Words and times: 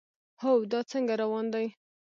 هو، 0.41 0.53
دا 0.71 0.79
څنګه 0.91 1.13
روان 1.23 1.45
دی؟ 1.53 1.65